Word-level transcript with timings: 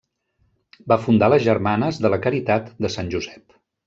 Va 0.93 0.97
fundar 1.03 1.29
les 1.33 1.45
Germanes 1.47 1.99
de 2.05 2.11
la 2.13 2.19
Caritat 2.27 2.73
de 2.87 2.91
Sant 2.95 3.13
Josep. 3.17 3.59